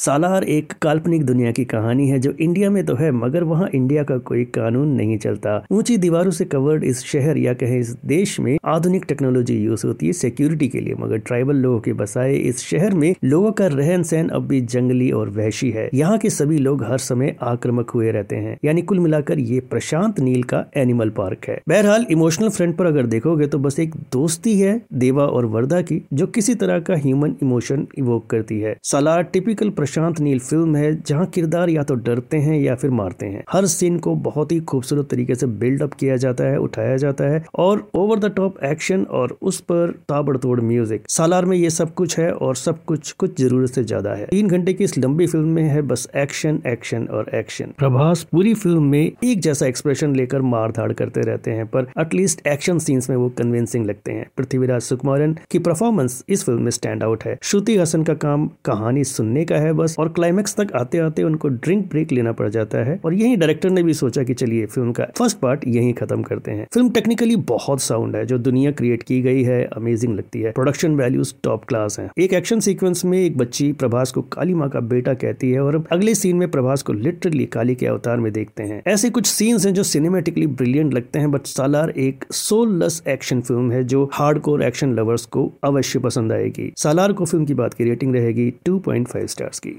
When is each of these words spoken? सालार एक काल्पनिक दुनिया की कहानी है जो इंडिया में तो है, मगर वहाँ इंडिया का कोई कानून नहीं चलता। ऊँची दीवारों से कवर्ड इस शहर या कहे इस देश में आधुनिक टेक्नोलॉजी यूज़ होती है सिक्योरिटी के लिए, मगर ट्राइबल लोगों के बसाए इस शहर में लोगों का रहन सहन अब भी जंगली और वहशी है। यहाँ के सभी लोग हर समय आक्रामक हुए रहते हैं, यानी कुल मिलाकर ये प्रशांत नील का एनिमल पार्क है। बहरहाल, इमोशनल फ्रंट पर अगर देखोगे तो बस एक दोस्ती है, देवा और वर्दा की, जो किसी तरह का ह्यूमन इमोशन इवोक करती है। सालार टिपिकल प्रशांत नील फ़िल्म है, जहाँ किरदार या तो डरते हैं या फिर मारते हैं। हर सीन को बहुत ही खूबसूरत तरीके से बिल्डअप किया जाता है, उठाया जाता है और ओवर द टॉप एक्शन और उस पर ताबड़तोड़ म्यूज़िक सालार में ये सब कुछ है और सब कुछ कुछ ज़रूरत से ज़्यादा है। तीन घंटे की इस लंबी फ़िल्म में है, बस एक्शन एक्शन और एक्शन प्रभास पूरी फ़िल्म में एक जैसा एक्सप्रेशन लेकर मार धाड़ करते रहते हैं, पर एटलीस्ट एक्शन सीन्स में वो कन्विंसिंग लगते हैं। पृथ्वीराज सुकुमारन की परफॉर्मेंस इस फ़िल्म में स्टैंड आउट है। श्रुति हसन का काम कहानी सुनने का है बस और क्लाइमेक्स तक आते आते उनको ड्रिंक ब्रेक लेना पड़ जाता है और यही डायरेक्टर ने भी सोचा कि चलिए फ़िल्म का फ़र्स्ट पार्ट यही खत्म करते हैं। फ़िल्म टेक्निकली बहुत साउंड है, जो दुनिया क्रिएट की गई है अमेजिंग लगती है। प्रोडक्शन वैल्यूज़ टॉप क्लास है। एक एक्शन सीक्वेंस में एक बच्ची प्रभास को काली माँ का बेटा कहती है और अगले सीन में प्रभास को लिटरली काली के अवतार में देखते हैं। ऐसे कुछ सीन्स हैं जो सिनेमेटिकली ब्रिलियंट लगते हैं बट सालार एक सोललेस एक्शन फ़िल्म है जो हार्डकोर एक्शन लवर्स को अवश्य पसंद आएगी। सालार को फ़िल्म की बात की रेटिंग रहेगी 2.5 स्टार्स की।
सालार 0.00 0.44
एक 0.44 0.72
काल्पनिक 0.82 1.24
दुनिया 1.26 1.50
की 1.52 1.64
कहानी 1.64 2.08
है 2.08 2.18
जो 2.18 2.30
इंडिया 2.32 2.68
में 2.70 2.84
तो 2.86 2.94
है, 2.96 3.10
मगर 3.12 3.44
वहाँ 3.44 3.68
इंडिया 3.74 4.02
का 4.02 4.16
कोई 4.20 4.44
कानून 4.46 4.92
नहीं 4.96 5.16
चलता। 5.18 5.56
ऊँची 5.70 5.96
दीवारों 5.96 6.30
से 6.30 6.44
कवर्ड 6.44 6.84
इस 6.84 7.04
शहर 7.04 7.38
या 7.38 7.52
कहे 7.54 7.78
इस 7.78 7.90
देश 8.06 8.38
में 8.40 8.56
आधुनिक 8.66 9.04
टेक्नोलॉजी 9.08 9.56
यूज़ 9.56 9.86
होती 9.86 10.06
है 10.06 10.12
सिक्योरिटी 10.12 10.68
के 10.68 10.80
लिए, 10.80 10.94
मगर 11.00 11.18
ट्राइबल 11.18 11.56
लोगों 11.56 11.80
के 11.80 11.92
बसाए 11.92 12.34
इस 12.34 12.60
शहर 12.60 12.94
में 12.94 13.14
लोगों 13.24 13.50
का 13.52 13.66
रहन 13.66 14.02
सहन 14.02 14.28
अब 14.28 14.46
भी 14.46 14.60
जंगली 14.62 15.10
और 15.10 15.28
वहशी 15.30 15.70
है। 15.70 15.88
यहाँ 15.94 16.16
के 16.18 16.30
सभी 16.30 16.58
लोग 16.58 16.84
हर 16.84 16.98
समय 17.00 17.36
आक्रामक 17.42 17.90
हुए 17.90 18.10
रहते 18.10 18.36
हैं, 18.36 18.56
यानी 18.64 18.82
कुल 18.82 19.00
मिलाकर 19.00 19.38
ये 19.40 19.60
प्रशांत 19.70 20.20
नील 20.20 20.42
का 20.44 20.64
एनिमल 20.76 21.10
पार्क 21.10 21.48
है। 21.48 21.60
बहरहाल, 21.68 22.06
इमोशनल 22.10 22.48
फ्रंट 22.48 22.76
पर 22.76 22.86
अगर 22.86 23.06
देखोगे 23.08 23.46
तो 23.46 23.58
बस 23.58 23.78
एक 23.80 23.94
दोस्ती 24.12 24.58
है, 24.60 24.80
देवा 24.94 25.26
और 25.26 25.46
वर्दा 25.48 25.82
की, 25.82 26.02
जो 26.12 26.26
किसी 26.28 26.54
तरह 26.54 26.80
का 26.80 26.96
ह्यूमन 26.96 27.36
इमोशन 27.42 27.86
इवोक 27.98 28.26
करती 28.30 28.60
है। 28.60 28.76
सालार 28.84 29.22
टिपिकल 29.24 29.70
प्रशांत 29.90 30.20
नील 30.20 30.38
फ़िल्म 30.40 30.76
है, 30.76 30.92
जहाँ 31.02 31.24
किरदार 31.26 31.68
या 31.70 31.82
तो 31.82 31.94
डरते 31.96 32.36
हैं 32.38 32.58
या 32.60 32.74
फिर 32.74 32.90
मारते 32.92 33.26
हैं। 33.26 33.42
हर 33.50 33.66
सीन 33.66 33.98
को 33.98 34.14
बहुत 34.24 34.52
ही 34.52 34.58
खूबसूरत 34.62 35.08
तरीके 35.10 35.34
से 35.34 35.46
बिल्डअप 35.62 35.94
किया 35.94 36.16
जाता 36.16 36.44
है, 36.44 36.58
उठाया 36.58 36.96
जाता 36.96 37.24
है 37.24 37.42
और 37.56 37.82
ओवर 37.94 38.18
द 38.18 38.30
टॉप 38.36 38.62
एक्शन 38.64 39.02
और 39.12 39.36
उस 39.42 39.60
पर 39.62 39.90
ताबड़तोड़ 40.08 40.60
म्यूज़िक 40.60 41.08
सालार 41.10 41.44
में 41.44 41.56
ये 41.56 41.70
सब 41.70 41.94
कुछ 41.94 42.18
है 42.18 42.30
और 42.32 42.56
सब 42.56 42.84
कुछ 42.84 43.12
कुछ 43.12 43.40
ज़रूरत 43.40 43.70
से 43.70 43.84
ज़्यादा 43.84 44.12
है। 44.12 44.26
तीन 44.26 44.48
घंटे 44.48 44.72
की 44.72 44.84
इस 44.84 44.96
लंबी 44.98 45.26
फ़िल्म 45.26 45.48
में 45.48 45.62
है, 45.64 45.82
बस 45.82 46.08
एक्शन 46.16 46.60
एक्शन 46.66 47.06
और 47.08 47.30
एक्शन 47.34 47.72
प्रभास 47.78 48.22
पूरी 48.32 48.54
फ़िल्म 48.54 48.82
में 48.84 49.00
एक 49.24 49.40
जैसा 49.40 49.66
एक्सप्रेशन 49.66 50.14
लेकर 50.16 50.42
मार 50.44 50.72
धाड़ 50.72 50.92
करते 50.92 51.20
रहते 51.22 51.50
हैं, 51.50 51.66
पर 51.66 51.90
एटलीस्ट 52.00 52.46
एक्शन 52.46 52.78
सीन्स 52.78 53.10
में 53.10 53.16
वो 53.16 53.28
कन्विंसिंग 53.38 53.86
लगते 53.86 54.12
हैं। 54.12 54.26
पृथ्वीराज 54.36 54.82
सुकुमारन 54.82 55.36
की 55.50 55.58
परफॉर्मेंस 55.60 56.24
इस 56.28 56.44
फ़िल्म 56.44 56.62
में 56.62 56.70
स्टैंड 56.70 57.02
आउट 57.02 57.24
है। 57.24 57.38
श्रुति 57.42 57.76
हसन 57.78 58.02
का 58.02 58.14
काम 58.20 58.48
कहानी 58.64 59.04
सुनने 59.06 59.44
का 59.44 59.56
है 59.56 59.70
बस 59.80 59.96
और 59.98 60.08
क्लाइमेक्स 60.08 60.56
तक 60.56 60.72
आते 60.74 60.98
आते 60.98 61.22
उनको 61.22 61.48
ड्रिंक 61.48 61.88
ब्रेक 61.90 62.12
लेना 62.12 62.32
पड़ 62.32 62.48
जाता 62.48 62.78
है 62.78 63.00
और 63.04 63.14
यही 63.14 63.36
डायरेक्टर 63.36 63.70
ने 63.70 63.82
भी 63.82 63.94
सोचा 63.94 64.22
कि 64.22 64.34
चलिए 64.34 64.66
फ़िल्म 64.66 64.92
का 64.92 65.04
फ़र्स्ट 65.18 65.38
पार्ट 65.38 65.64
यही 65.68 65.92
खत्म 65.92 66.22
करते 66.22 66.50
हैं। 66.50 66.66
फ़िल्म 66.74 66.90
टेक्निकली 66.90 67.36
बहुत 67.36 67.80
साउंड 67.80 68.16
है, 68.16 68.24
जो 68.26 68.38
दुनिया 68.38 68.70
क्रिएट 68.70 69.02
की 69.02 69.20
गई 69.22 69.42
है 69.42 69.62
अमेजिंग 69.76 70.14
लगती 70.14 70.40
है। 70.40 70.52
प्रोडक्शन 70.52 70.94
वैल्यूज़ 70.94 71.34
टॉप 71.44 71.64
क्लास 71.64 71.98
है। 72.00 72.10
एक 72.18 72.32
एक्शन 72.32 72.60
सीक्वेंस 72.60 73.04
में 73.04 73.18
एक 73.18 73.38
बच्ची 73.38 73.72
प्रभास 73.72 74.12
को 74.12 74.22
काली 74.22 74.54
माँ 74.54 74.68
का 74.68 74.80
बेटा 74.80 75.14
कहती 75.14 75.50
है 75.50 75.60
और 75.60 75.84
अगले 75.92 76.14
सीन 76.14 76.36
में 76.36 76.50
प्रभास 76.50 76.82
को 76.82 76.92
लिटरली 76.92 77.46
काली 77.46 77.74
के 77.74 77.86
अवतार 77.86 78.16
में 78.16 78.32
देखते 78.32 78.62
हैं। 78.62 78.82
ऐसे 78.86 79.10
कुछ 79.10 79.26
सीन्स 79.26 79.66
हैं 79.66 79.74
जो 79.74 79.82
सिनेमेटिकली 79.82 80.46
ब्रिलियंट 80.46 80.94
लगते 80.94 81.18
हैं 81.18 81.30
बट 81.30 81.46
सालार 81.46 81.90
एक 81.90 82.24
सोललेस 82.32 83.02
एक्शन 83.08 83.40
फ़िल्म 83.40 83.70
है 83.72 83.84
जो 83.84 84.08
हार्डकोर 84.12 84.62
एक्शन 84.62 84.94
लवर्स 84.94 85.26
को 85.26 85.52
अवश्य 85.64 85.98
पसंद 85.98 86.32
आएगी। 86.32 86.72
सालार 86.76 87.12
को 87.12 87.24
फ़िल्म 87.24 87.44
की 87.44 87.54
बात 87.54 87.74
की 87.74 87.84
रेटिंग 87.84 88.14
रहेगी 88.16 88.52
2.5 88.68 89.26
स्टार्स 89.26 89.58
की। 89.58 89.69